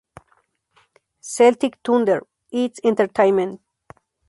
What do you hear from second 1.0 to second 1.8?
Celtic